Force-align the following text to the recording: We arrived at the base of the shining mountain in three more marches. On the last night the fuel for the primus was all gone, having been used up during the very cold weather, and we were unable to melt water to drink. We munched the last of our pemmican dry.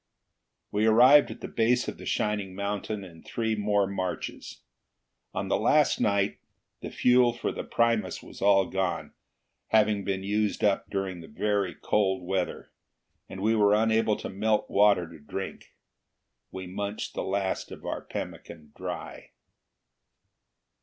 We 0.71 0.87
arrived 0.87 1.29
at 1.29 1.41
the 1.41 1.47
base 1.47 1.87
of 1.87 1.99
the 1.99 2.07
shining 2.07 2.55
mountain 2.55 3.03
in 3.03 3.21
three 3.21 3.53
more 3.55 3.85
marches. 3.85 4.61
On 5.31 5.47
the 5.47 5.59
last 5.59 5.99
night 6.01 6.39
the 6.79 6.89
fuel 6.89 7.33
for 7.33 7.51
the 7.51 7.63
primus 7.63 8.23
was 8.23 8.41
all 8.41 8.65
gone, 8.65 9.13
having 9.67 10.03
been 10.03 10.23
used 10.23 10.63
up 10.63 10.89
during 10.89 11.21
the 11.21 11.27
very 11.27 11.75
cold 11.75 12.23
weather, 12.23 12.71
and 13.29 13.43
we 13.43 13.55
were 13.55 13.75
unable 13.75 14.15
to 14.15 14.27
melt 14.29 14.67
water 14.71 15.07
to 15.07 15.19
drink. 15.19 15.75
We 16.51 16.65
munched 16.65 17.13
the 17.13 17.21
last 17.21 17.69
of 17.71 17.85
our 17.85 18.01
pemmican 18.03 18.71
dry. 18.75 19.29